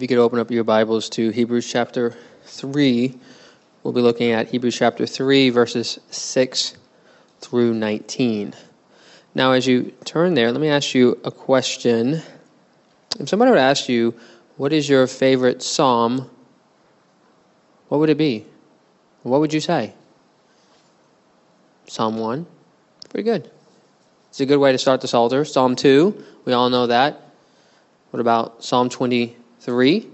[0.00, 3.18] If you could open up your Bibles to Hebrews chapter 3,
[3.82, 6.78] we'll be looking at Hebrews chapter 3, verses 6
[7.42, 8.54] through 19.
[9.34, 12.22] Now, as you turn there, let me ask you a question.
[13.18, 14.14] If somebody would ask you,
[14.56, 16.30] what is your favorite psalm?
[17.88, 18.46] What would it be?
[19.22, 19.92] What would you say?
[21.88, 22.46] Psalm 1?
[23.10, 23.50] Pretty good.
[24.30, 25.44] It's a good way to start the Psalter.
[25.44, 27.20] Psalm 2, we all know that.
[28.12, 28.88] What about Psalm
[29.70, 30.10] 23?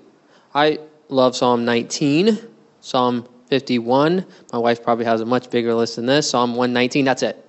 [0.55, 0.79] I
[1.09, 2.39] love Psalm 19,
[2.81, 4.27] Psalm 51.
[4.53, 6.29] My wife probably has a much bigger list than this.
[6.29, 7.43] Psalm 119, that's it.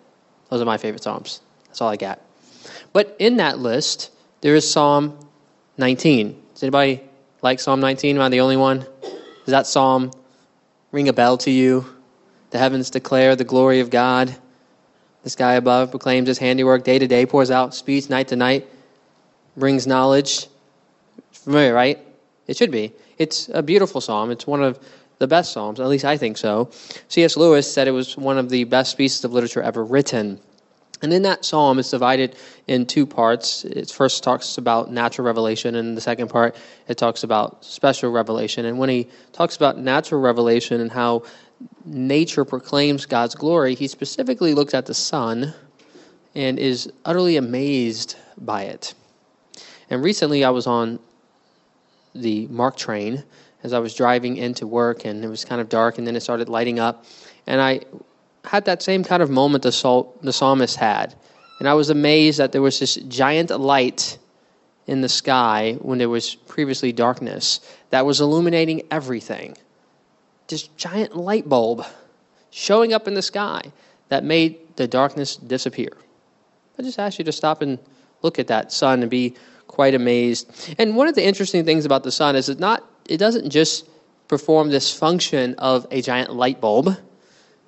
[0.49, 1.41] Those are my favorite Psalms.
[1.65, 2.21] That's all I got.
[2.93, 5.19] But in that list, there is Psalm
[5.77, 6.41] 19.
[6.53, 7.03] Does anybody
[7.41, 8.15] like Psalm 19?
[8.15, 8.79] Am I the only one?
[8.79, 10.11] Does that Psalm
[10.93, 11.85] ring a bell to you?
[12.51, 14.33] The heavens declare the glory of God.
[15.23, 18.65] The sky above proclaims his handiwork day to day, pours out speech night to night,
[19.57, 20.47] brings knowledge.
[21.43, 21.99] Familiar, right?
[22.47, 22.93] It should be.
[23.17, 24.31] It's a beautiful psalm.
[24.31, 24.79] It's one of
[25.19, 26.69] the best psalms, at least I think so.
[27.07, 27.37] C.S.
[27.37, 30.39] Lewis said it was one of the best pieces of literature ever written.
[31.01, 32.35] And in that psalm, it's divided
[32.67, 33.63] in two parts.
[33.63, 36.55] It first talks about natural revelation, and the second part,
[36.87, 38.65] it talks about special revelation.
[38.65, 41.23] And when he talks about natural revelation and how
[41.85, 45.53] nature proclaims God's glory, he specifically looks at the sun
[46.33, 48.93] and is utterly amazed by it.
[49.89, 50.99] And recently I was on
[52.13, 53.23] the Mark train
[53.63, 56.21] as I was driving into work, and it was kind of dark, and then it
[56.21, 57.05] started lighting up.
[57.47, 57.81] And I
[58.43, 61.15] had that same kind of moment the, the psalmist had.
[61.59, 64.17] And I was amazed that there was this giant light
[64.85, 69.57] in the sky when there was previously darkness that was illuminating everything
[70.47, 71.85] this giant light bulb
[72.49, 73.61] showing up in the sky
[74.09, 75.91] that made the darkness disappear.
[76.79, 77.79] I just ask you to stop and
[78.21, 79.35] look at that sun and be
[79.67, 80.75] quite amazed.
[80.77, 83.87] And one of the interesting things about the sun is it not it doesn't just
[84.27, 86.97] perform this function of a giant light bulb,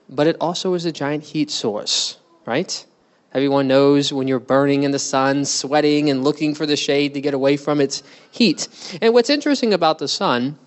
[0.09, 2.85] but it also is a giant heat source, right?
[3.33, 7.21] Everyone knows when you're burning in the sun, sweating and looking for the shade to
[7.21, 8.67] get away from its heat.
[9.01, 10.57] And what's interesting about the sun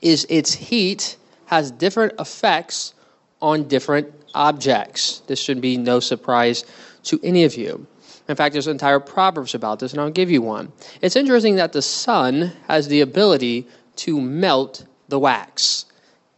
[0.00, 2.94] is its heat has different effects
[3.42, 5.20] on different objects.
[5.26, 6.64] This should be no surprise
[7.04, 7.86] to any of you.
[8.28, 10.72] In fact, there's entire proverbs about this, and I'll give you one.
[11.00, 13.66] It's interesting that the sun has the ability
[13.96, 15.86] to melt the wax,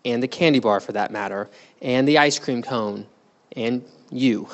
[0.05, 1.49] and the candy bar for that matter,
[1.83, 3.06] and the ice cream cone,
[3.56, 4.49] and you.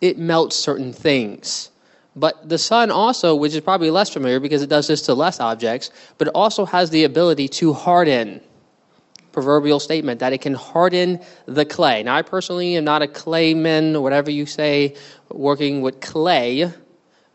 [0.00, 1.70] It melts certain things.
[2.14, 5.38] But the sun also, which is probably less familiar because it does this to less
[5.40, 8.40] objects, but it also has the ability to harden
[9.38, 12.02] proverbial statement that it can harden the clay.
[12.02, 14.96] Now, I personally am not a clayman, whatever you say,
[15.30, 16.72] working with clay,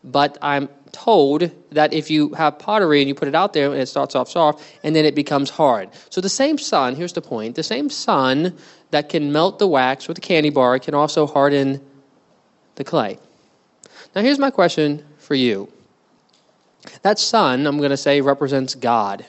[0.02, 3.80] but I'm told that if you have pottery and you put it out there and
[3.80, 5.88] it starts off soft and then it becomes hard.
[6.10, 8.54] So the same sun, here's the point, the same sun
[8.90, 11.80] that can melt the wax with a candy bar can also harden
[12.74, 13.18] the clay.
[14.14, 15.72] Now here's my question for you.
[17.00, 19.24] That sun, I'm going to say, represents God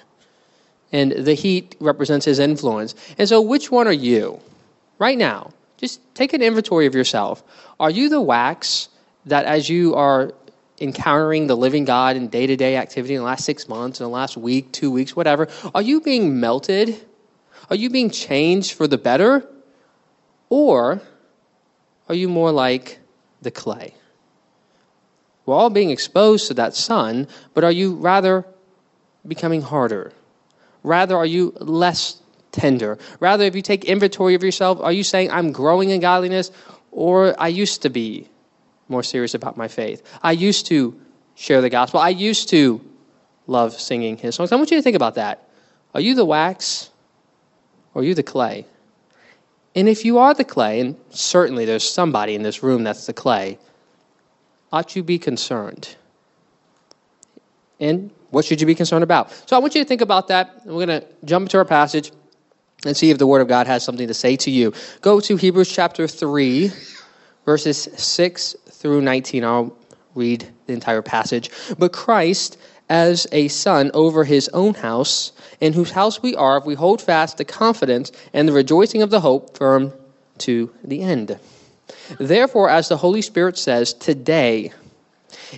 [0.96, 2.96] and the heat represents his influence.
[3.18, 4.40] And so, which one are you?
[4.98, 7.44] Right now, just take an inventory of yourself.
[7.82, 8.88] Are you the wax
[9.26, 10.34] that, as you are
[10.80, 14.06] encountering the living God in day to day activity in the last six months, in
[14.06, 17.06] the last week, two weeks, whatever, are you being melted?
[17.70, 19.46] Are you being changed for the better?
[20.48, 21.02] Or
[22.08, 23.00] are you more like
[23.42, 23.94] the clay?
[25.46, 28.46] We're all being exposed to that sun, but are you rather
[29.28, 30.14] becoming harder?
[30.86, 32.98] Rather, are you less tender?
[33.20, 36.52] Rather, if you take inventory of yourself, are you saying, I'm growing in godliness,
[36.92, 38.30] or I used to be
[38.88, 40.04] more serious about my faith?
[40.22, 41.00] I used to
[41.34, 42.00] share the gospel.
[42.00, 42.80] I used to
[43.48, 44.52] love singing his songs.
[44.52, 45.50] I want you to think about that.
[45.94, 46.90] Are you the wax,
[47.94, 48.66] or are you the clay?
[49.76, 53.14] And if you are the clay, and certainly there's somebody in this room that's the
[53.14, 53.58] clay,
[54.72, 55.96] ought you be concerned?
[57.80, 59.32] And what should you be concerned about?
[59.48, 60.66] So I want you to think about that.
[60.66, 62.12] We're going to jump into our passage
[62.86, 64.74] and see if the Word of God has something to say to you.
[65.00, 66.70] Go to Hebrews chapter 3,
[67.46, 69.46] verses 6 through 19.
[69.46, 69.74] I'll
[70.16, 71.50] read the entire passage.
[71.80, 72.58] But Christ,
[72.90, 77.02] as a son over his own house, in whose house we are, if we hold
[77.02, 79.94] fast the confidence and the rejoicing of the hope firm
[80.40, 81.40] to the end.
[82.20, 84.74] Therefore, as the Holy Spirit says, today,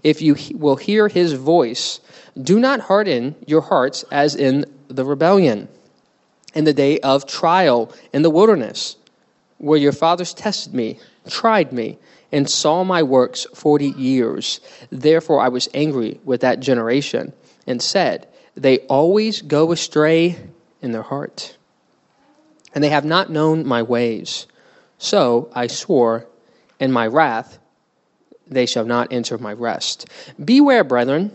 [0.04, 2.02] if you will hear his voice,
[2.42, 5.68] do not harden your hearts as in the rebellion,
[6.54, 8.96] in the day of trial in the wilderness,
[9.58, 11.00] where your fathers tested me,
[11.30, 11.98] tried me,
[12.32, 14.60] and saw my works forty years.
[14.92, 17.34] Therefore I was angry with that generation
[17.66, 20.38] and said, They always go astray
[20.82, 21.58] in their heart,
[22.74, 24.48] and they have not known my ways.
[24.98, 26.28] So I swore
[26.80, 27.60] in my wrath,
[28.48, 30.08] they shall not enter my rest.
[30.44, 31.32] Beware, brethren,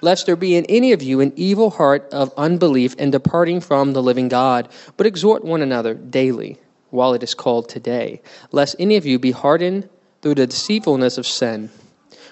[0.00, 3.92] lest there be in any of you an evil heart of unbelief and departing from
[3.92, 4.68] the living God.
[4.96, 6.58] But exhort one another daily,
[6.90, 8.20] while it is called today,
[8.52, 9.88] lest any of you be hardened
[10.22, 11.70] through the deceitfulness of sin.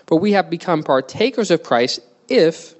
[0.07, 2.75] For we have become partakers of Christ if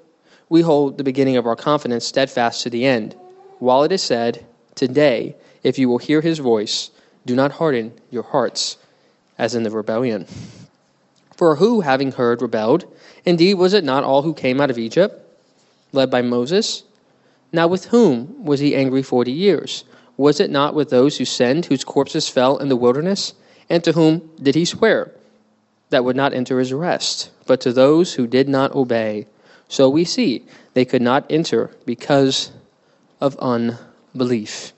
[0.49, 3.15] we hold the beginning of our confidence steadfast to the end.
[3.59, 4.45] While it is said,
[4.75, 6.89] Today, if you will hear his voice,
[7.25, 8.77] do not harden your hearts
[9.37, 10.25] as in the rebellion.
[11.35, 12.85] For who, having heard, rebelled?
[13.29, 15.13] Indeed, was it not all who came out of Egypt,
[15.91, 16.81] led by Moses?
[17.51, 19.83] Now, with whom was he angry forty years?
[20.17, 23.35] Was it not with those who sinned, whose corpses fell in the wilderness?
[23.69, 25.11] And to whom did he swear?
[25.91, 29.27] That would not enter his rest, but to those who did not obey.
[29.67, 32.51] So we see they could not enter because
[33.21, 34.73] of unbelief.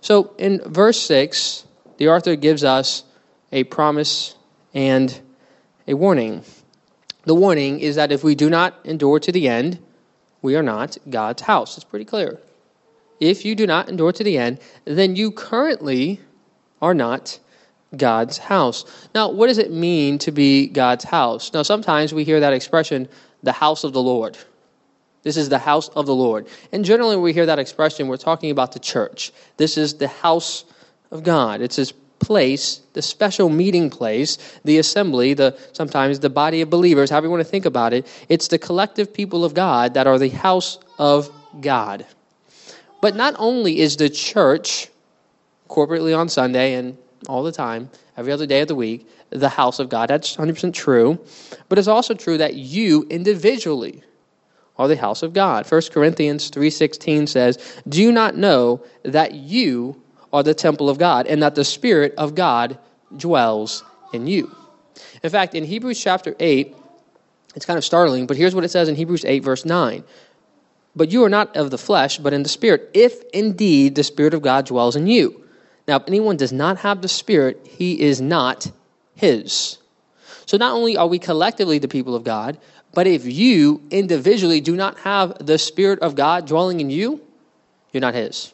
[0.00, 1.66] So in verse 6,
[1.96, 3.02] the author gives us
[3.50, 4.36] a promise
[4.72, 5.20] and
[5.88, 6.44] a warning.
[7.24, 9.78] The warning is that if we do not endure to the end,
[10.42, 11.76] we are not God's house.
[11.76, 12.40] It's pretty clear.
[13.20, 16.20] If you do not endure to the end, then you currently
[16.80, 17.38] are not
[17.96, 18.84] God's house.
[19.14, 21.52] Now, what does it mean to be God's house?
[21.52, 23.08] Now, sometimes we hear that expression,
[23.42, 24.38] the house of the Lord.
[25.22, 26.48] This is the house of the Lord.
[26.72, 29.32] And generally, when we hear that expression, we're talking about the church.
[29.58, 30.64] This is the house
[31.10, 31.60] of God.
[31.60, 37.10] It's his place, the special meeting place, the assembly, the sometimes the body of believers,
[37.10, 38.06] however you want to think about it.
[38.28, 41.30] It's the collective people of God that are the house of
[41.60, 42.06] God.
[43.00, 44.88] But not only is the church
[45.68, 49.78] corporately on Sunday and all the time, every other day of the week, the house
[49.78, 50.10] of God.
[50.10, 51.18] That's 100% true.
[51.68, 54.02] But it's also true that you individually
[54.76, 55.66] are the house of God.
[55.66, 57.58] 1 Corinthians 3:16 says,
[57.88, 59.96] "Do you not know that you
[60.32, 62.78] are the temple of God and that the spirit of God
[63.16, 64.54] dwells in you?"
[65.22, 66.74] In fact, in Hebrews chapter 8,
[67.54, 70.04] it's kind of startling, but here's what it says in Hebrews 8 verse 9.
[70.94, 74.34] But you are not of the flesh, but in the spirit, if indeed the spirit
[74.34, 75.44] of God dwells in you.
[75.86, 78.70] Now, if anyone does not have the spirit, he is not
[79.14, 79.78] his.
[80.46, 82.58] So not only are we collectively the people of God,
[82.92, 87.20] but if you individually do not have the Spirit of God dwelling in you,
[87.92, 88.52] you're not His.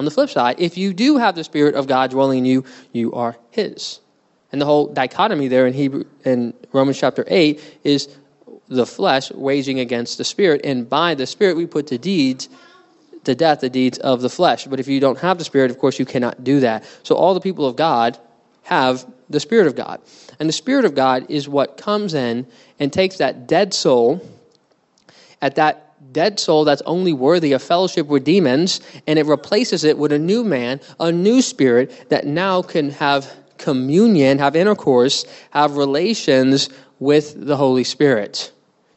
[0.00, 2.64] On the flip side, if you do have the Spirit of God dwelling in you,
[2.90, 4.00] you are His.
[4.50, 8.08] And the whole dichotomy there in Hebrew in Romans chapter eight is
[8.68, 12.48] the flesh waging against the spirit, and by the spirit we put to deeds
[13.24, 14.64] to death the deeds of the flesh.
[14.64, 16.86] But if you don't have the spirit, of course you cannot do that.
[17.02, 18.18] So all the people of God
[18.62, 20.00] have the Spirit of God.
[20.38, 22.46] And the Spirit of God is what comes in
[22.78, 24.26] and takes that dead soul,
[25.42, 29.98] at that dead soul that's only worthy of fellowship with demons, and it replaces it
[29.98, 35.76] with a new man, a new spirit that now can have communion, have intercourse, have
[35.76, 38.52] relations with the Holy Spirit.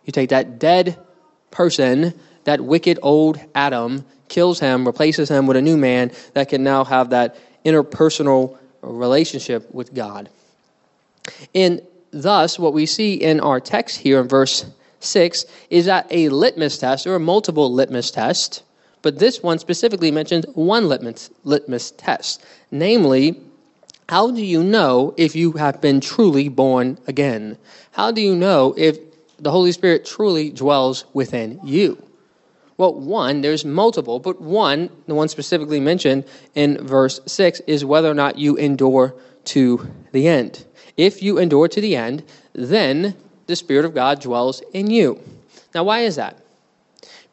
[0.06, 0.98] You take that dead
[1.52, 2.14] person,
[2.46, 6.84] that wicked old Adam, kills him, replaces him with a new man that can now
[6.84, 10.30] have that interpersonal relationship with God.
[11.54, 14.66] And thus, what we see in our text here in verse
[15.04, 18.64] 6 is that a litmus test, or a multiple litmus test,
[19.02, 22.44] but this one specifically mentions one litmus, litmus test.
[22.72, 23.40] Namely,
[24.10, 27.58] how do you know if you have been truly born again?
[27.92, 28.98] How do you know if
[29.38, 32.02] the Holy Spirit truly dwells within you?
[32.78, 38.10] Well, one, there's multiple, but one, the one specifically mentioned in verse 6, is whether
[38.10, 39.14] or not you endure
[39.46, 40.66] to the end.
[40.98, 43.16] If you endure to the end, then
[43.54, 45.22] the Spirit of God dwells in you.
[45.76, 46.38] Now, why is that?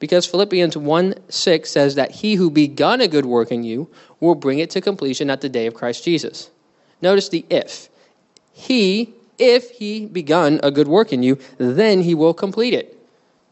[0.01, 3.89] Because Philippians 1 6 says that he who begun a good work in you
[4.21, 6.51] will bring it to completion at the day of Christ Jesus.
[7.01, 7.89] Notice the if.
[8.53, 12.99] He, if he begun a good work in you, then he will complete it.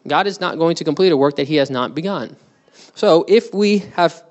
[0.07, 2.37] God is not going to complete a work that he has not begun.
[2.95, 4.23] So if we have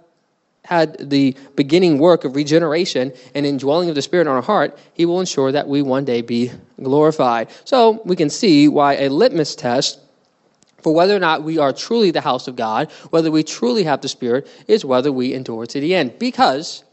[0.67, 5.05] had the beginning work of regeneration and indwelling of the Spirit on our heart, He
[5.05, 6.51] will ensure that we one day be
[6.83, 7.49] glorified.
[7.63, 9.97] So we can see why a litmus test
[10.83, 14.01] for whether or not we are truly the house of God, whether we truly have
[14.01, 16.19] the Spirit, is whether we endure to the end.
[16.19, 16.83] Because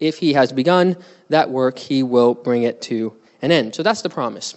[0.00, 0.96] if He has begun
[1.28, 3.74] that work, He will bring it to an end.
[3.74, 4.56] So that's the promise.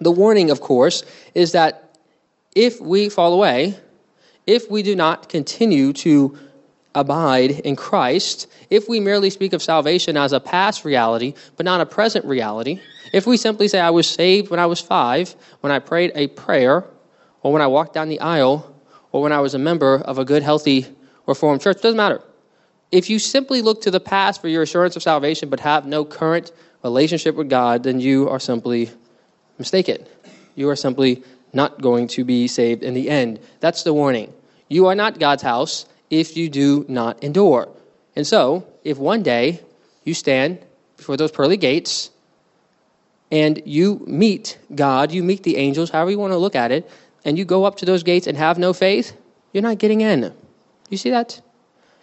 [0.00, 1.98] The warning, of course, is that
[2.56, 3.78] if we fall away,
[4.46, 6.38] if we do not continue to
[6.94, 11.80] abide in Christ, if we merely speak of salvation as a past reality, but not
[11.80, 12.80] a present reality,
[13.12, 16.28] if we simply say, I was saved when I was five, when I prayed a
[16.28, 16.84] prayer,
[17.42, 18.74] or when I walked down the aisle,
[19.12, 20.86] or when I was a member of a good, healthy
[21.26, 21.80] Reformed church.
[21.80, 22.22] Doesn't matter.
[22.92, 26.04] If you simply look to the past for your assurance of salvation but have no
[26.04, 28.90] current relationship with God, then you are simply
[29.58, 30.06] mistaken.
[30.54, 31.22] You are simply
[31.52, 33.40] not going to be saved in the end.
[33.60, 34.32] That's the warning.
[34.68, 37.68] You are not God's house if you do not endure.
[38.14, 39.60] And so, if one day
[40.04, 40.58] you stand
[40.96, 42.10] before those pearly gates
[43.30, 46.88] and you meet God, you meet the angels, however you want to look at it,
[47.24, 49.16] and you go up to those gates and have no faith,
[49.52, 50.32] you're not getting in.
[50.88, 51.40] You see that?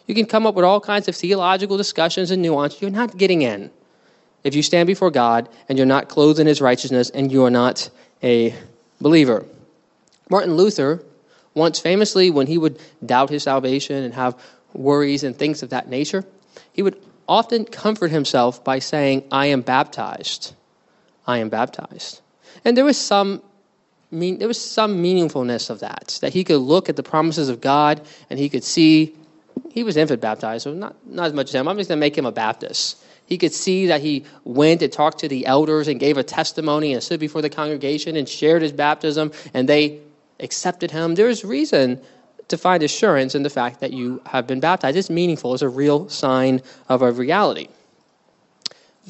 [0.08, 2.82] You can come up with all kinds of theological discussions and nuance.
[2.82, 3.72] You're not getting in
[4.44, 7.52] if you stand before God and you're not clothed in his righteousness and you are
[7.52, 7.90] not
[8.24, 8.54] a
[9.00, 9.46] believer.
[10.30, 11.04] Martin Luther
[11.54, 14.40] once famously, when he would doubt his salvation and have
[14.74, 16.26] worries and things of that nature,
[16.74, 20.54] he would often comfort himself by saying, I am baptized.
[21.28, 22.22] I am baptized.
[22.64, 23.42] And there was some
[24.12, 27.62] mean, there was some meaningfulness of that, that he could look at the promises of
[27.62, 29.16] God and he could see
[29.72, 31.68] he was infant baptized, so not, not as much as him.
[31.68, 32.98] I'm just to make him a Baptist.
[33.26, 36.94] He could see that he went and talked to the elders and gave a testimony
[36.94, 40.02] and stood before the congregation and shared his baptism, and they
[40.42, 41.16] accepted him.
[41.16, 42.02] There's reason
[42.48, 44.98] to find assurance in the fact that you have been baptized.
[44.98, 47.70] It's meaningful, it's a real sign of a reality.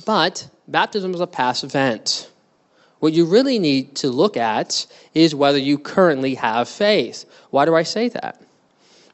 [0.06, 2.30] But baptism is a past event.
[3.00, 7.26] What you really need to look at is whether you currently have faith.
[7.50, 8.40] Why do I say that?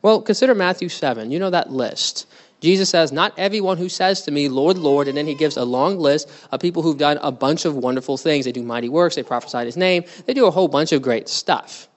[0.02, 1.32] Well, consider Matthew 7.
[1.32, 2.28] You know that list.
[2.60, 5.64] Jesus says, Not everyone who says to me, Lord, Lord, and then he gives a
[5.64, 8.46] long list of people who've done a bunch of wonderful things.
[8.46, 11.30] They do mighty works, they prophesy his name, they do a whole bunch of great
[11.30, 11.88] stuff.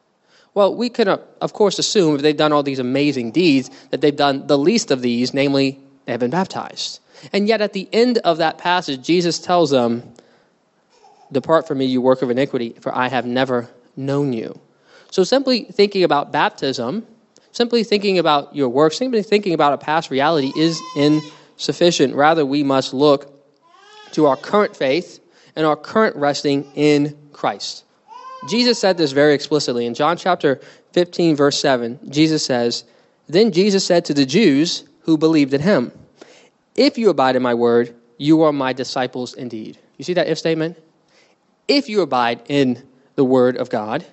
[0.54, 4.00] Well, we can, uh, of course, assume if they've done all these amazing deeds that
[4.00, 7.00] they've done the least of these, namely, they have been baptized.
[7.33, 10.14] And yet, at the end of that passage, Jesus tells them,
[11.33, 14.59] Depart from me, you work of iniquity, for I have never known you.
[15.11, 17.07] So, simply thinking about baptism,
[17.52, 22.14] simply thinking about your works, simply thinking about a past reality is insufficient.
[22.14, 23.33] Rather, we must look
[24.12, 25.21] to our current faith
[25.54, 27.85] and our current resting in Christ.
[28.44, 29.87] Jesus said this very explicitly.
[29.87, 30.61] In John chapter
[30.92, 32.85] 15, verse 7, Jesus says,
[33.28, 35.92] Then Jesus said to the Jews who believed in him,
[36.75, 39.78] If you abide in my word, you are my disciples indeed.
[39.99, 40.78] You see that if statement?
[41.68, 42.82] If you abide in
[43.14, 44.04] the word of God,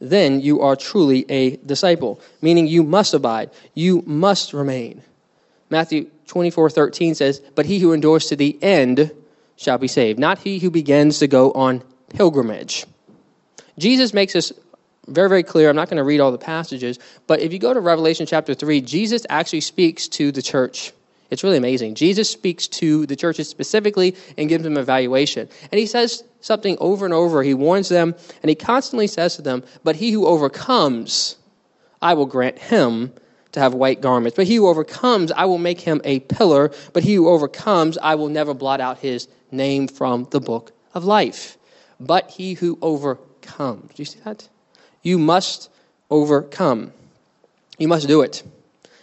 [0.00, 5.02] then you are truly a disciple, meaning you must abide, you must remain.
[5.70, 9.12] Matthew 24, 13 says, But he who endures to the end
[9.56, 12.86] shall be saved, not he who begins to go on pilgrimage.
[13.78, 14.52] Jesus makes this
[15.06, 15.70] very, very clear.
[15.70, 18.54] I'm not going to read all the passages, but if you go to Revelation chapter
[18.54, 20.92] 3, Jesus actually speaks to the church.
[21.30, 21.94] It's really amazing.
[21.94, 25.48] Jesus speaks to the churches specifically and gives them evaluation.
[25.70, 27.42] And he says something over and over.
[27.42, 31.36] He warns them, and he constantly says to them, But he who overcomes,
[32.00, 33.12] I will grant him
[33.52, 34.36] to have white garments.
[34.36, 36.70] But he who overcomes, I will make him a pillar.
[36.92, 41.04] But he who overcomes, I will never blot out his name from the book of
[41.04, 41.58] life.
[42.00, 43.88] But he who overcomes, overcome.
[43.94, 44.48] Do you see that?
[45.02, 45.70] You must
[46.10, 46.92] overcome.
[47.78, 48.42] You must do it.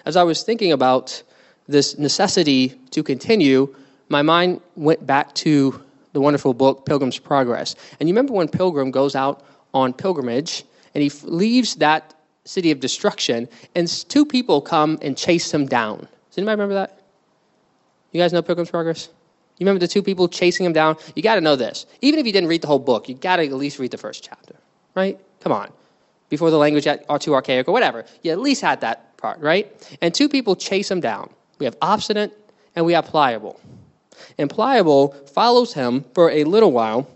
[0.05, 1.23] As I was thinking about
[1.67, 3.73] this necessity to continue,
[4.09, 5.81] my mind went back to
[6.13, 7.75] the wonderful book Pilgrim's Progress.
[7.99, 12.13] And you remember when Pilgrim goes out on pilgrimage and he leaves that
[12.45, 15.97] city of destruction, and two people come and chase him down.
[16.29, 17.01] Does anybody remember that?
[18.11, 19.09] You guys know Pilgrim's Progress?
[19.57, 20.97] You remember the two people chasing him down?
[21.15, 21.85] You got to know this.
[22.01, 23.97] Even if you didn't read the whole book, you got to at least read the
[23.97, 24.55] first chapter,
[24.95, 25.19] right?
[25.39, 25.71] Come on.
[26.29, 28.05] Before the language got too archaic or whatever.
[28.23, 29.97] You at least had that part, right?
[30.01, 31.29] And two people chase him down.
[31.59, 32.37] We have obstinate
[32.75, 33.59] and we have pliable.
[34.37, 37.07] And pliable follows him for a little while.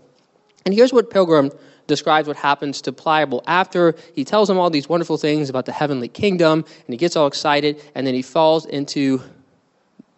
[0.64, 1.50] And here's what Pilgrim
[1.86, 5.72] describes what happens to Pliable after he tells him all these wonderful things about the
[5.72, 9.20] heavenly kingdom, and he gets all excited, and then he falls into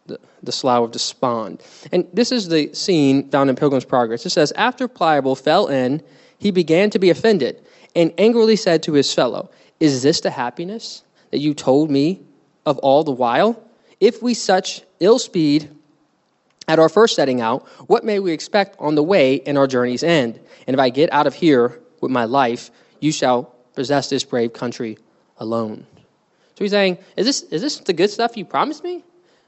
[0.06, 1.62] the, the slough of despond.
[1.92, 4.26] And this is the scene found in Pilgrim's Progress.
[4.26, 6.02] It says, After Pliable fell in,
[6.38, 7.62] he began to be offended
[7.94, 12.20] and angrily said to his fellow, Is this the happiness that you told me
[12.66, 13.62] of all the while?
[14.00, 15.70] If we such ill speed
[16.66, 20.02] at our first setting out, what may we expect on the way in our journey's
[20.02, 20.40] end?
[20.66, 24.52] And if I get out of here with my life, you shall possess this brave
[24.52, 24.98] country
[25.38, 25.86] alone.
[26.56, 29.04] So he's saying, Is this, is this the good stuff you promised me?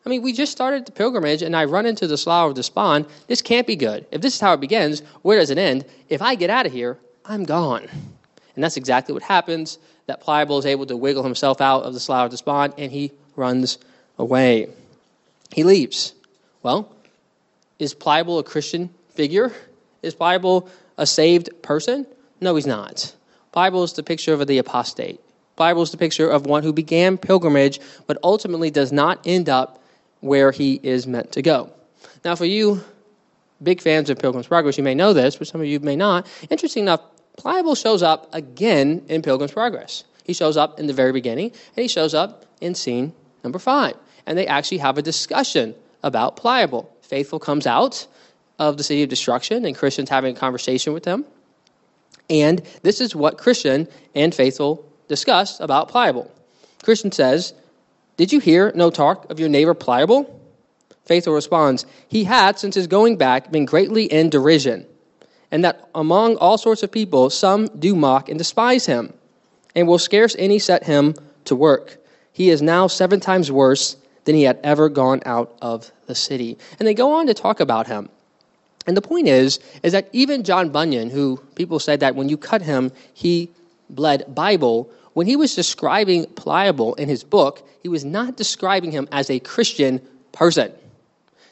[0.06, 3.06] I mean, we just started the pilgrimage and I run into the slough of despond.
[3.26, 4.04] This can't be good.
[4.10, 5.84] If this is how it begins, where does it end?
[6.10, 7.88] If I get out of here, I'm gone.
[8.54, 9.78] And that's exactly what happens.
[10.06, 13.12] That Pliable is able to wiggle himself out of the slough of despond and he
[13.34, 13.78] runs
[14.18, 14.68] away.
[15.52, 16.12] He leaves.
[16.62, 16.92] Well,
[17.78, 19.52] is Pliable a Christian figure?
[20.02, 20.68] Is Pliable
[20.98, 22.06] a saved person?
[22.42, 23.14] No, he's not.
[23.52, 25.18] Pliable is the picture of the apostate.
[25.56, 29.80] Pliable is the picture of one who began pilgrimage but ultimately does not end up
[30.24, 31.70] where he is meant to go.
[32.24, 32.82] Now, for you
[33.62, 36.26] big fans of Pilgrim's Progress, you may know this, but some of you may not.
[36.48, 37.02] Interesting enough,
[37.36, 40.04] Pliable shows up again in Pilgrim's Progress.
[40.24, 43.12] He shows up in the very beginning, and he shows up in scene
[43.42, 43.96] number five.
[44.26, 46.90] And they actually have a discussion about Pliable.
[47.02, 48.06] Faithful comes out
[48.58, 51.26] of the city of destruction, and Christian's having a conversation with them.
[52.30, 56.32] And this is what Christian and Faithful discuss about Pliable.
[56.82, 57.52] Christian says,
[58.16, 60.40] Did you hear no talk of your neighbor Pliable?
[61.04, 64.86] Faithful responds, He had, since his going back, been greatly in derision,
[65.50, 69.12] and that among all sorts of people some do mock and despise him,
[69.74, 71.98] and will scarce any set him to work.
[72.32, 76.58] He is now seven times worse than he had ever gone out of the city.
[76.78, 78.08] And they go on to talk about him.
[78.86, 82.36] And the point is, is that even John Bunyan, who people said that when you
[82.36, 83.50] cut him, he
[83.90, 89.08] bled Bible, when he was describing Pliable in his book, he was not describing him
[89.10, 90.00] as a Christian
[90.32, 90.72] person.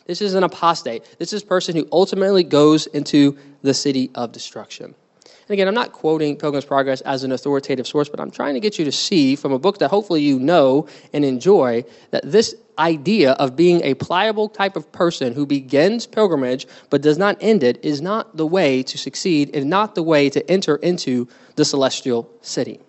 [0.06, 1.04] This is an apostate.
[1.18, 4.94] This is a person who ultimately goes into the city of destruction.
[5.24, 8.60] And again, I'm not quoting Pilgrim's Progress as an authoritative source, but I'm trying to
[8.60, 12.54] get you to see from a book that hopefully you know and enjoy that this
[12.78, 17.62] idea of being a pliable type of person who begins pilgrimage but does not end
[17.62, 21.64] it is not the way to succeed and not the way to enter into the
[21.64, 22.80] celestial city.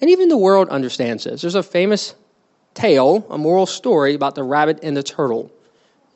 [0.00, 1.42] And even the world understands this.
[1.42, 2.14] There's a famous
[2.74, 5.50] tale, a moral story about the rabbit and the turtle.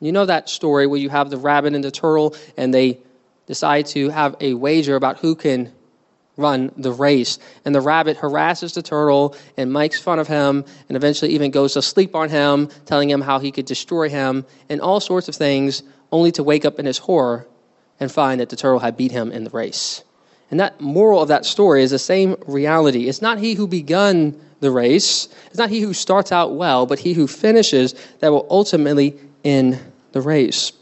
[0.01, 2.99] You know that story where you have the rabbit and the turtle, and they
[3.47, 5.73] decide to have a wager about who can
[6.37, 7.37] run the race.
[7.65, 11.73] And the rabbit harasses the turtle and makes fun of him, and eventually even goes
[11.73, 15.35] to sleep on him, telling him how he could destroy him, and all sorts of
[15.35, 17.45] things, only to wake up in his horror
[17.99, 20.03] and find that the turtle had beat him in the race.
[20.51, 23.07] And that moral of that story is the same reality.
[23.07, 26.99] It's not he who begun the race, it's not he who starts out well, but
[26.99, 29.79] he who finishes that will ultimately in
[30.11, 30.73] the race.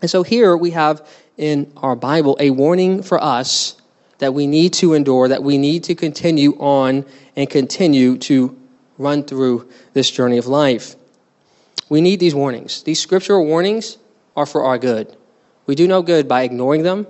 [0.00, 3.76] And so here we have in our Bible a warning for us
[4.18, 7.04] that we need to endure, that we need to continue on
[7.36, 8.56] and continue to
[8.98, 10.96] run through this journey of life.
[11.88, 12.82] We need these warnings.
[12.84, 13.98] These scriptural warnings
[14.36, 15.14] are for our good.
[15.66, 17.06] We do no good by ignoring them,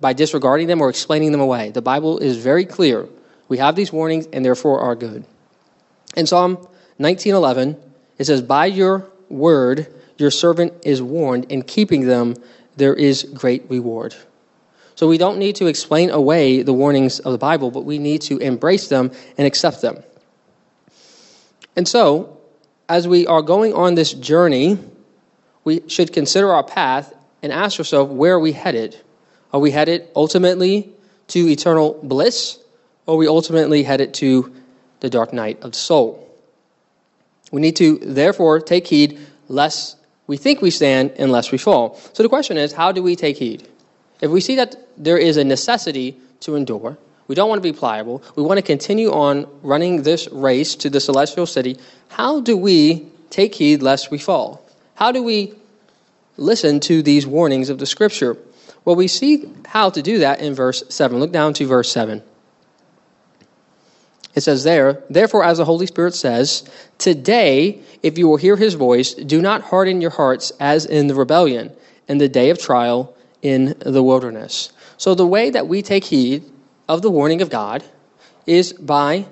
[0.00, 1.70] by disregarding them, or explaining them away.
[1.70, 3.06] The Bible is very clear.
[3.48, 5.24] We have these warnings, and therefore are good.
[6.16, 6.58] In Psalm
[6.98, 7.76] 19:11,
[8.18, 9.86] it says, "By your word
[10.18, 12.34] your servant is warned, in keeping them
[12.76, 14.14] there is great reward.
[14.94, 18.22] So we don't need to explain away the warnings of the Bible, but we need
[18.22, 20.02] to embrace them and accept them.
[21.74, 22.38] And so,
[22.88, 24.78] as we are going on this journey,
[25.64, 28.96] we should consider our path and ask ourselves where are we headed?
[29.56, 30.90] Are we headed ultimately
[31.28, 32.58] to eternal bliss,
[33.06, 34.54] or are we ultimately headed to
[35.00, 36.28] the dark night of the soul?
[37.50, 41.98] We need to, therefore, take heed lest we think we stand unless we fall.
[42.12, 43.66] So the question is, how do we take heed?
[44.20, 47.72] If we see that there is a necessity to endure, we don't want to be
[47.72, 52.58] pliable, we want to continue on running this race to the celestial city, how do
[52.58, 54.62] we take heed lest we fall?
[54.96, 55.54] How do we
[56.36, 58.36] listen to these warnings of the scripture?
[58.86, 61.18] Well, we see how to do that in verse 7.
[61.18, 62.22] Look down to verse 7.
[64.36, 66.62] It says there, Therefore, as the Holy Spirit says,
[66.96, 71.16] Today, if you will hear his voice, do not harden your hearts as in the
[71.16, 71.72] rebellion,
[72.06, 74.72] in the day of trial in the wilderness.
[74.98, 76.44] So, the way that we take heed
[76.88, 77.82] of the warning of God
[78.46, 79.26] is by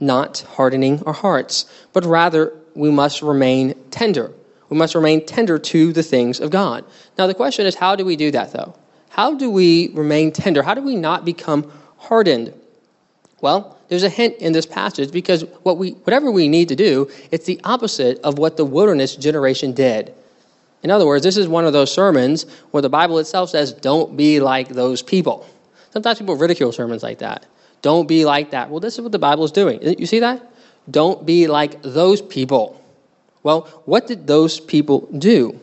[0.00, 4.32] not hardening our hearts, but rather we must remain tender.
[4.68, 6.84] We must remain tender to the things of God.
[7.18, 8.74] Now, the question is, how do we do that, though?
[9.08, 10.62] How do we remain tender?
[10.62, 12.52] How do we not become hardened?
[13.40, 17.10] Well, there's a hint in this passage because what we, whatever we need to do,
[17.30, 20.12] it's the opposite of what the wilderness generation did.
[20.82, 24.16] In other words, this is one of those sermons where the Bible itself says, don't
[24.16, 25.46] be like those people.
[25.90, 27.46] Sometimes people ridicule sermons like that.
[27.82, 28.70] Don't be like that.
[28.70, 29.80] Well, this is what the Bible is doing.
[29.98, 30.42] You see that?
[30.90, 32.82] Don't be like those people.
[33.46, 35.56] Well, what did those people do?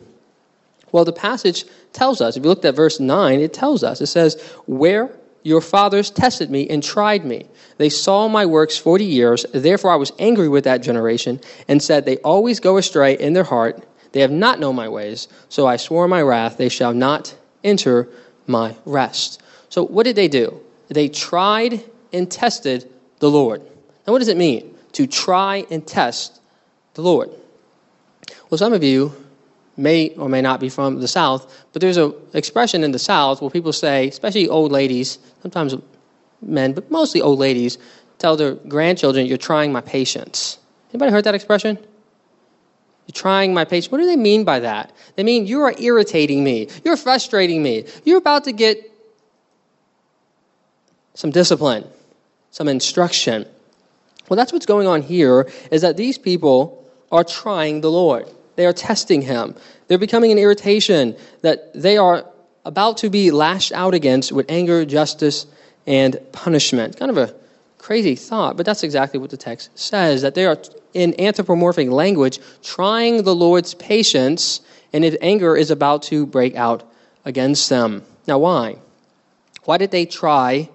[0.93, 4.05] Well, the passage tells us, if you look at verse 9, it tells us, it
[4.05, 5.09] says, Where
[5.43, 7.45] your fathers tested me and tried me.
[7.79, 9.45] They saw my works forty years.
[9.53, 13.43] Therefore, I was angry with that generation and said, They always go astray in their
[13.43, 13.85] heart.
[14.13, 15.27] They have not known my ways.
[15.49, 18.07] So I swore my wrath, they shall not enter
[18.47, 19.43] my rest.
[19.67, 20.57] So, what did they do?
[20.87, 23.61] They tried and tested the Lord.
[24.07, 26.39] Now, what does it mean to try and test
[26.93, 27.29] the Lord?
[28.49, 29.13] Well, some of you
[29.77, 33.41] may or may not be from the South, but there's an expression in the South
[33.41, 35.75] where people say, especially old ladies, sometimes
[36.41, 37.77] men, but mostly old ladies,
[38.19, 40.59] tell their grandchildren, You're trying my patience.
[40.91, 41.77] Anybody heard that expression?
[43.07, 43.91] You're trying my patience.
[43.91, 44.93] What do they mean by that?
[45.15, 46.69] They mean you are irritating me.
[46.85, 47.85] You're frustrating me.
[48.05, 48.91] You're about to get
[51.13, 51.85] some discipline,
[52.51, 53.45] some instruction.
[54.29, 56.82] Well, that's what's going on here is that these people
[57.13, 58.27] are trying the Lord.
[58.55, 59.55] They are testing him.
[59.87, 62.25] They're becoming an irritation that they are
[62.65, 65.45] about to be lashed out against with anger, justice,
[65.85, 66.97] and punishment.
[66.97, 67.35] Kind of a
[67.77, 70.57] crazy thought, but that's exactly what the text says that they are
[70.93, 76.83] in anthropomorphic language trying the Lord's patience, and his anger is about to break out
[77.25, 78.03] against them.
[78.27, 78.77] Now, why?
[79.65, 80.69] Why did they try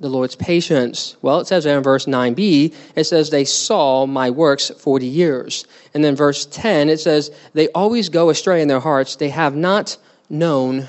[0.00, 1.16] the Lord's patience?
[1.22, 5.66] Well, it says there in verse 9b, it says, They saw my works 40 years.
[5.94, 9.16] And then verse 10, it says, They always go astray in their hearts.
[9.16, 9.96] They have not
[10.28, 10.88] known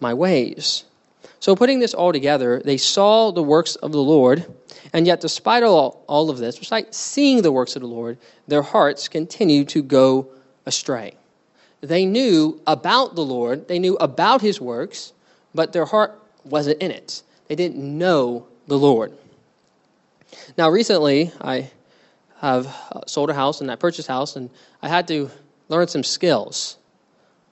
[0.00, 0.84] my ways.
[1.40, 4.44] So, putting this all together, they saw the works of the Lord,
[4.92, 8.18] and yet, despite all, all of this, despite seeing the works of the Lord,
[8.48, 10.28] their hearts continued to go
[10.66, 11.14] astray.
[11.80, 15.12] They knew about the Lord, they knew about his works,
[15.54, 17.22] but their heart wasn't in it.
[17.48, 19.12] They didn't know the Lord.
[20.56, 21.70] Now, recently, I
[22.40, 22.74] have
[23.06, 24.50] sold a house and I purchased a house, and
[24.82, 25.30] I had to
[25.68, 26.76] learn some skills.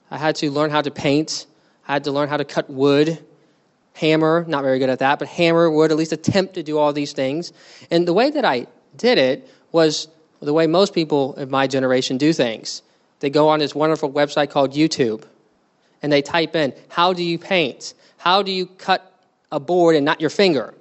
[0.09, 1.45] I had to learn how to paint,
[1.87, 3.17] I had to learn how to cut wood,
[3.93, 6.93] hammer, not very good at that, but hammer wood, at least attempt to do all
[6.93, 7.51] these things.
[7.91, 10.07] And the way that I did it was
[10.39, 12.83] the way most people of my generation do things.
[13.19, 15.23] They go on this wonderful website called YouTube
[16.03, 17.95] and they type in, How do you paint?
[18.17, 19.16] How do you cut
[19.51, 20.73] a board and not your finger?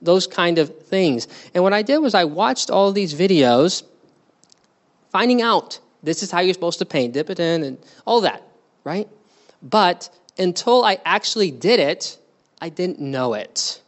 [0.00, 1.28] Those kind of things.
[1.54, 3.82] And what I did was I watched all these videos,
[5.10, 8.42] finding out this is how you're supposed to paint, dip it in, and all that,
[8.84, 9.08] right?
[9.62, 12.18] But until I actually did it,
[12.60, 13.80] I didn't know it.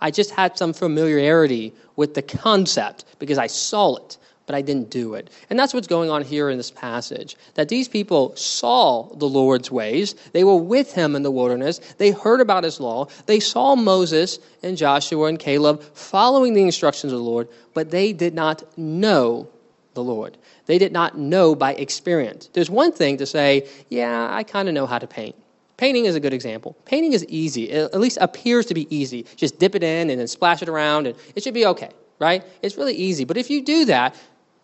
[0.00, 4.90] I just had some familiarity with the concept because I saw it, but I didn't
[4.90, 5.30] do it.
[5.50, 7.36] And that's what's going on here in this passage.
[7.54, 10.14] That these people saw the Lord's ways.
[10.32, 11.78] They were with him in the wilderness.
[11.98, 13.08] They heard about his law.
[13.26, 18.12] They saw Moses and Joshua and Caleb following the instructions of the Lord, but they
[18.12, 19.48] did not know
[19.94, 20.36] the Lord.
[20.66, 22.48] They did not know by experience.
[22.52, 25.36] There's one thing to say, yeah, I kind of know how to paint.
[25.76, 26.76] Painting is a good example.
[26.84, 27.70] Painting is easy.
[27.70, 29.26] It at least appears to be easy.
[29.36, 32.44] Just dip it in and then splash it around, and it should be okay, right?
[32.62, 33.24] It's really easy.
[33.24, 34.14] But if you do that,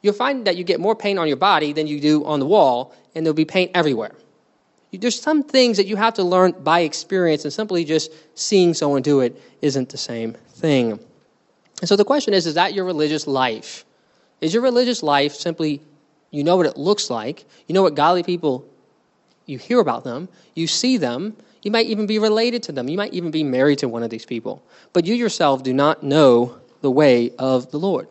[0.02, 2.46] you'll find that you get more paint on your body than you do on the
[2.46, 4.12] wall, and there'll be paint everywhere.
[4.92, 9.02] There's some things that you have to learn by experience, and simply just seeing someone
[9.02, 10.98] do it isn't the same thing.
[11.80, 13.84] And so the question is is that your religious life?
[14.40, 15.80] Is your religious life simply
[16.30, 18.66] you know what it looks like, you know what godly people
[19.46, 22.96] you hear about them, you see them, you might even be related to them, you
[22.96, 26.56] might even be married to one of these people, but you yourself do not know
[26.80, 28.08] the way of the Lord.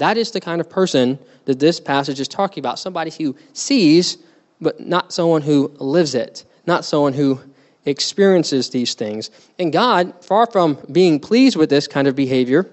[0.00, 4.16] That is the kind of person that this passage is talking about somebody who sees,
[4.58, 7.38] but not someone who lives it, not someone who
[7.84, 9.30] experiences these things.
[9.58, 12.66] And God, far from being pleased with this kind of behavior,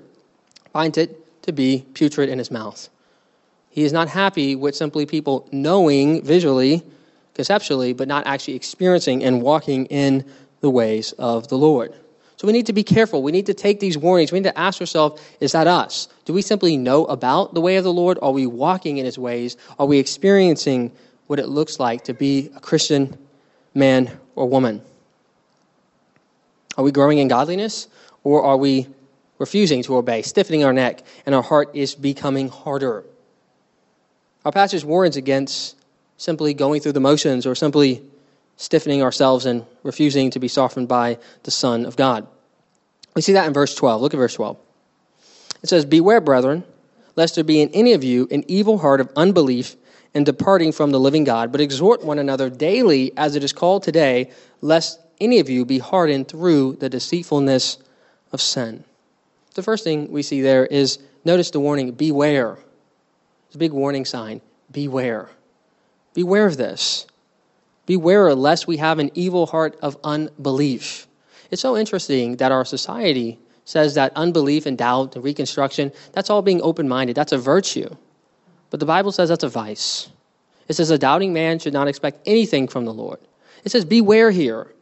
[0.72, 2.88] finds it to be putrid in his mouth.
[3.72, 6.82] He is not happy with simply people knowing visually
[7.34, 10.24] conceptually, but not actually experiencing and walking in
[10.62, 11.94] the ways of the Lord.
[12.38, 13.24] So we need to be careful.
[13.24, 14.32] We need to take these warnings.
[14.32, 16.08] We need to ask ourselves, is that us?
[16.26, 18.20] Do we simply know about the way of the Lord?
[18.22, 19.58] Are we walking in his ways?
[19.80, 20.92] Are we experiencing
[21.26, 23.18] what it looks like to be a Christian
[23.74, 24.84] man or woman?
[26.78, 27.88] Are we growing in godliness?
[28.24, 28.88] Or are we
[29.40, 33.04] refusing to obey, stiffening our neck, and our heart is becoming harder?
[34.46, 35.76] Our passage warns against
[36.18, 38.04] simply going through the motions or simply
[38.58, 42.28] stiffening ourselves and refusing to be softened by the Son of God.
[43.16, 44.02] We see that in verse 12.
[44.02, 44.58] Look at verse 12.
[45.64, 46.64] It says, Beware, brethren,
[47.16, 49.76] lest there be in any of you an evil heart of unbelief
[50.14, 53.84] and departing from the living God, but exhort one another daily, as it is called
[53.84, 57.78] today, lest any of you be hardened through the deceitfulness
[58.32, 58.84] of sin.
[59.56, 62.58] The first thing we see there is notice the warning beware.
[63.48, 64.42] It's a big warning sign
[64.72, 65.30] beware.
[66.14, 67.08] Beware of this.
[67.88, 71.08] Beware lest we have an evil heart of unbelief.
[71.50, 76.42] It's so interesting that our society says that unbelief and doubt and reconstruction, that's all
[76.42, 77.16] being open minded.
[77.16, 77.90] That's a virtue.
[78.70, 80.10] But the Bible says that's a vice.
[80.68, 83.20] It says a doubting man should not expect anything from the Lord.
[83.64, 84.74] It says, Beware here.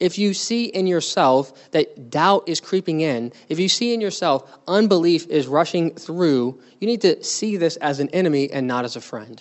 [0.00, 4.58] If you see in yourself that doubt is creeping in, if you see in yourself
[4.68, 8.94] unbelief is rushing through, you need to see this as an enemy and not as
[8.94, 9.40] a friend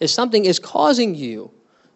[0.00, 1.50] if something is causing you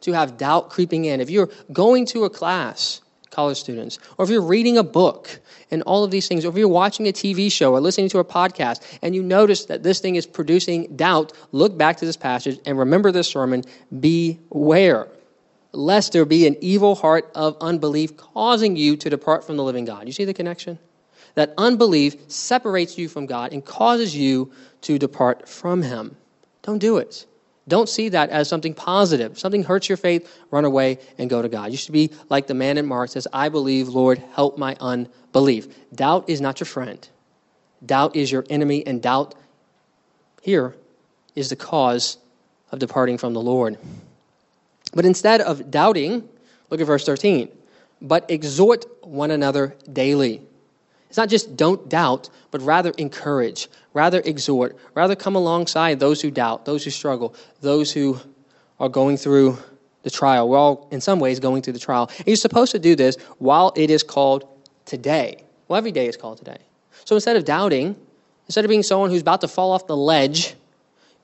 [0.05, 4.31] to have doubt creeping in, if you're going to a class college students, or if
[4.31, 5.41] you're reading a book
[5.71, 8.19] and all of these things, or if you're watching a TV show or listening to
[8.19, 12.17] a podcast and you notice that this thing is producing doubt, look back to this
[12.17, 13.65] passage and remember this sermon
[13.99, 15.09] beware
[15.73, 19.85] lest there be an evil heart of unbelief causing you to depart from the living
[19.85, 20.07] God.
[20.07, 20.79] You see the connection?
[21.35, 26.17] That unbelief separates you from God and causes you to depart from Him.
[26.63, 27.27] Don't do it.
[27.67, 29.33] Don't see that as something positive.
[29.33, 31.71] If Something hurts your faith, run away and go to God.
[31.71, 35.69] You should be like the man in Mark says, I believe, Lord, help my unbelief.
[35.95, 37.07] Doubt is not your friend.
[37.85, 39.35] Doubt is your enemy, and doubt
[40.43, 40.75] here
[41.35, 42.19] is the cause
[42.71, 43.79] of departing from the Lord.
[44.93, 46.29] But instead of doubting,
[46.71, 47.49] look at verse 13,
[48.01, 50.43] but exhort one another daily
[51.15, 56.31] it's not just don't doubt, but rather encourage, rather exhort, rather come alongside those who
[56.31, 58.21] doubt, those who struggle, those who
[58.79, 59.57] are going through
[60.03, 60.49] the trial.
[60.49, 62.11] We're all, in some ways, going through the trial.
[62.19, 64.47] And you're supposed to do this while it is called
[64.85, 65.45] today.
[65.69, 66.59] Well, every day is called today.
[67.05, 67.97] So instead of doubting,
[68.47, 70.55] instead of being someone who's about to fall off the ledge,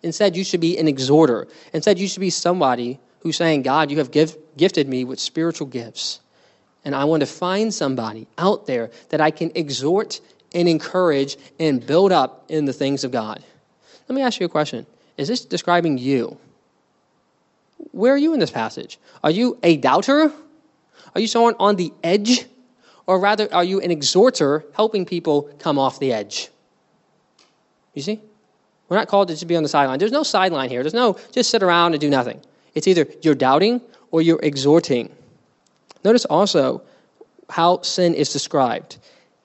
[0.02, 1.46] instead you should be an exhorter.
[1.74, 5.66] Instead, you should be somebody who's saying, God, you have give, gifted me with spiritual
[5.66, 6.20] gifts.
[6.84, 10.20] And I want to find somebody out there that I can exhort
[10.54, 13.42] and encourage and build up in the things of God.
[14.08, 14.86] Let me ask you a question
[15.16, 16.36] Is this describing you?
[17.92, 18.98] Where are you in this passage?
[19.24, 20.32] Are you a doubter?
[21.14, 22.46] Are you someone on the edge?
[23.06, 26.48] Or rather, are you an exhorter helping people come off the edge?
[27.94, 28.20] You see?
[28.88, 29.98] We're not called to just be on the sideline.
[29.98, 30.82] There's no sideline here.
[30.82, 32.40] There's no just sit around and do nothing.
[32.74, 35.14] It's either you're doubting or you're exhorting.
[36.04, 36.82] Notice also
[37.48, 38.98] how sin is described.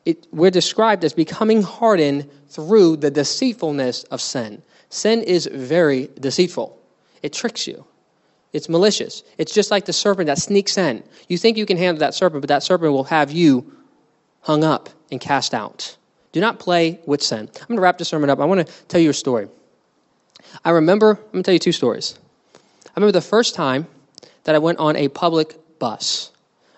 [0.05, 4.61] It, we're described as becoming hardened through the deceitfulness of sin.
[4.89, 6.79] Sin is very deceitful,
[7.23, 7.85] it tricks you.
[8.53, 9.23] It's malicious.
[9.37, 11.03] It's just like the serpent that sneaks in.
[11.27, 13.69] You think you can handle that serpent, but that serpent will have you
[14.39, 15.97] hung up and cast out.
[16.31, 17.39] Do not play with sin.
[17.39, 18.39] I'm going to wrap this sermon up.
[18.39, 19.49] I want to tell you a story.
[20.63, 22.17] I remember, I'm going to tell you two stories.
[22.55, 23.87] I remember the first time
[24.45, 26.31] that I went on a public bus.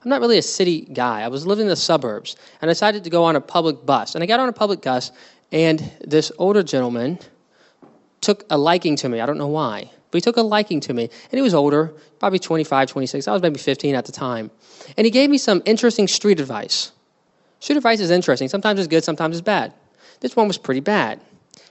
[0.08, 1.20] I'm not really a city guy.
[1.20, 4.16] I was living in the suburbs and I decided to go on a public bus.
[4.16, 5.12] And I got on a public bus,
[5.52, 7.20] and this older gentleman
[8.22, 9.20] took a liking to me.
[9.20, 11.04] I don't know why, but he took a liking to me.
[11.04, 13.28] And he was older, probably 25, 26.
[13.28, 14.50] I was maybe 15 at the time.
[14.96, 16.94] And he gave me some interesting street advice.
[17.60, 18.48] Street advice is interesting.
[18.48, 19.74] Sometimes it's good, sometimes it's bad.
[20.22, 21.20] This one was pretty bad.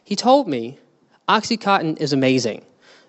[0.05, 0.79] He told me
[1.27, 2.67] Oxycontin is amazing.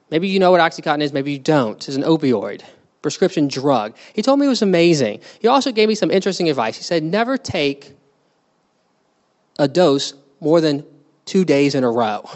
[0.10, 1.86] Maybe you know what Oxycontin is, maybe you don't.
[1.86, 2.62] It's an opioid
[3.08, 3.96] prescription drug.
[4.14, 5.22] He told me it was amazing.
[5.40, 6.76] He also gave me some interesting advice.
[6.76, 7.94] He said, never take
[9.58, 10.86] a dose more than
[11.24, 12.30] two days in a row.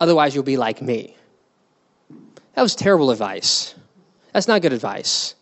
[0.00, 1.14] Otherwise, you'll be like me.
[2.54, 3.74] That was terrible advice.
[4.32, 5.34] That's not good advice.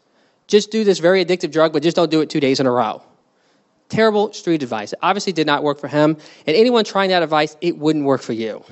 [0.48, 2.72] Just do this very addictive drug, but just don't do it two days in a
[2.72, 3.02] row.
[3.88, 4.92] Terrible street advice.
[4.92, 6.16] It obviously did not work for him.
[6.44, 8.64] And anyone trying that advice, it wouldn't work for you.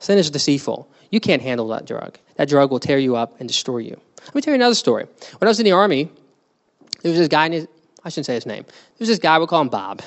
[0.00, 0.90] Sin is deceitful.
[1.10, 2.18] You can't handle that drug.
[2.36, 4.00] That drug will tear you up and destroy you.
[4.26, 5.06] Let me tell you another story.
[5.38, 6.10] When I was in the army,
[7.02, 8.64] there was this guy, I shouldn't say his name.
[8.64, 10.02] There was this guy, we call him Bob.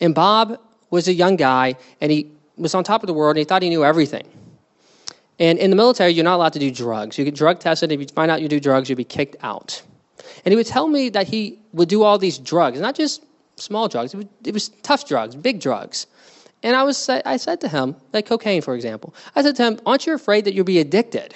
[0.00, 0.58] And Bob
[0.90, 3.62] was a young guy, and he was on top of the world, and he thought
[3.62, 4.26] he knew everything.
[5.38, 7.16] And in the military, you're not allowed to do drugs.
[7.16, 7.90] You get drug tested.
[7.90, 9.82] And if you find out you do drugs, you'll be kicked out.
[10.44, 13.24] And he would tell me that he would do all these drugs, not just
[13.56, 14.12] small drugs.
[14.12, 16.06] It was, it was tough drugs, big drugs.
[16.62, 19.14] And I was, I said to him, like cocaine, for example.
[19.34, 21.34] I said to him, "Aren't you afraid that you'll be addicted?"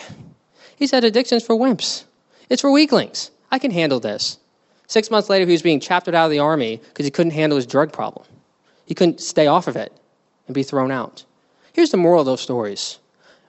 [0.76, 2.04] He said, Addiction's for wimps.
[2.50, 3.30] It's for weaklings.
[3.50, 4.38] I can handle this.
[4.86, 7.56] Six months later, he was being chaptered out of the army because he couldn't handle
[7.56, 8.26] his drug problem.
[8.86, 9.92] He couldn't stay off of it
[10.46, 11.24] and be thrown out.
[11.72, 12.98] Here's the moral of those stories.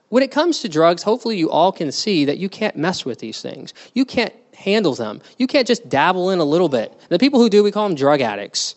[0.08, 3.18] When it comes to drugs, hopefully you all can see that you can't mess with
[3.18, 3.74] these things.
[3.92, 5.20] You can't handle them.
[5.36, 6.98] You can't just dabble in a little bit.
[7.08, 8.76] The people who do, we call them drug addicts.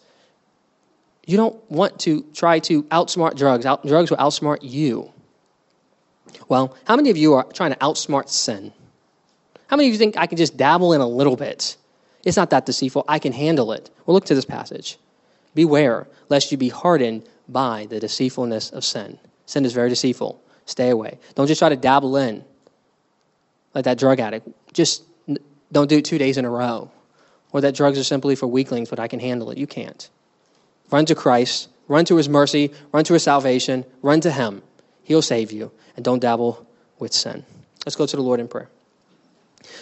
[1.30, 3.64] You don't want to try to outsmart drugs.
[3.64, 5.12] Out, drugs will outsmart you.
[6.48, 8.74] Well, how many of you are trying to outsmart sin?
[9.68, 11.78] How many of you think I can just dabble in a little bit?
[12.26, 13.06] It's not that deceitful.
[13.08, 13.92] I can handle it.
[14.08, 14.98] Well, look to this passage.
[15.54, 19.20] Beware lest you be hardened by the deceitfulness of sin.
[19.46, 20.42] Sin is very deceitful.
[20.66, 21.20] Stay away.
[21.36, 22.44] Don't just try to dabble in
[23.76, 24.50] like that drug addict.
[24.74, 25.04] Just
[25.72, 26.90] don't do it two days in a row.
[27.52, 29.60] Or that drugs are simply for weaklings, but I can handle it.
[29.60, 30.10] You can't.
[30.92, 31.70] Run to Christ.
[31.88, 32.72] Run to his mercy.
[32.92, 33.86] Run to his salvation.
[34.02, 34.62] Run to him.
[35.04, 36.66] He'll save you and don't dabble
[37.00, 37.44] with sin.
[37.86, 38.70] Let's go to the Lord in prayer.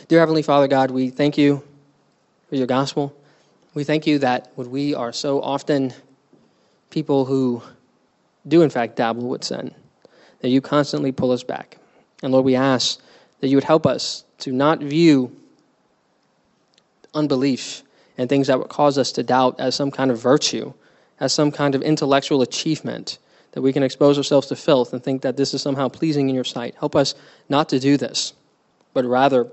[0.08, 1.64] Dear Heavenly Father God, we thank you
[2.50, 3.16] for your gospel.
[3.74, 5.94] We thank you that when we are so often
[6.90, 7.62] people who
[8.48, 9.74] do, in fact, dabble with sin,
[10.40, 11.78] that you constantly pull us back.
[12.24, 13.02] And Lord, we ask
[13.42, 15.36] that you would help us to not view
[17.14, 17.84] unbelief
[18.18, 20.74] and things that would cause us to doubt as some kind of virtue,
[21.20, 23.18] as some kind of intellectual achievement,
[23.52, 26.36] that we can expose ourselves to filth and think that this is somehow pleasing in
[26.36, 26.76] your sight.
[26.80, 27.16] Help us
[27.50, 28.34] not to do this,
[28.94, 29.48] but rather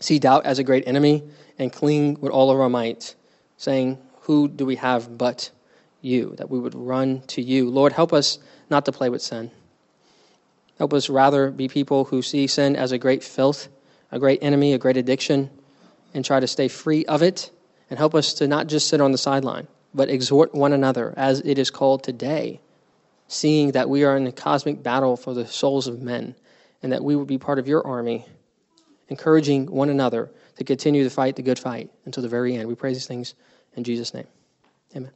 [0.00, 1.22] see doubt as a great enemy
[1.58, 3.14] and cling with all of our might,
[3.56, 5.50] saying, Who do we have but
[6.02, 6.34] you?
[6.36, 7.70] That we would run to you.
[7.70, 8.38] Lord, help us
[8.70, 9.50] not to play with sin.
[10.78, 13.68] Help us rather be people who see sin as a great filth,
[14.12, 15.50] a great enemy, a great addiction,
[16.12, 17.50] and try to stay free of it.
[17.88, 21.40] And help us to not just sit on the sideline, but exhort one another, as
[21.40, 22.60] it is called today,
[23.28, 26.34] seeing that we are in a cosmic battle for the souls of men,
[26.82, 28.26] and that we will be part of your army,
[29.08, 32.68] encouraging one another to continue to fight the good fight until the very end.
[32.68, 33.34] We pray these things
[33.74, 34.26] in Jesus' name.
[34.94, 35.12] Amen.